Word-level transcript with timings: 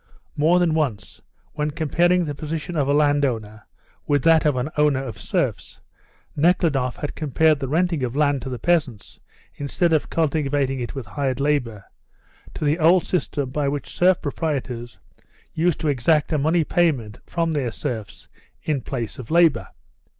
More 0.35 0.57
than 0.57 0.73
once, 0.73 1.21
when 1.53 1.69
comparing 1.69 2.25
the 2.25 2.33
position 2.33 2.75
of 2.75 2.87
a 2.87 2.91
landowner 2.91 3.67
with 4.07 4.23
that 4.23 4.47
of 4.47 4.55
an 4.55 4.71
owner 4.75 5.03
of 5.03 5.21
serfs, 5.21 5.79
Nekhludoff 6.35 6.95
had 6.95 7.13
compared 7.13 7.59
the 7.59 7.67
renting 7.67 8.01
of 8.03 8.15
land 8.15 8.41
to 8.41 8.49
the 8.49 8.57
peasants 8.57 9.19
instead 9.53 9.93
of 9.93 10.09
cultivating 10.09 10.79
it 10.79 10.95
with 10.95 11.05
hired 11.05 11.39
labour, 11.39 11.83
to 12.55 12.65
the 12.65 12.79
old 12.79 13.05
system 13.05 13.51
by 13.51 13.67
which 13.67 13.95
serf 13.95 14.19
proprietors 14.23 14.97
used 15.53 15.79
to 15.81 15.87
exact 15.87 16.33
a 16.33 16.39
money 16.39 16.63
payment 16.63 17.19
from 17.27 17.53
their 17.53 17.69
serfs 17.69 18.27
in 18.63 18.81
place 18.81 19.19
of 19.19 19.29
labour. 19.29 19.67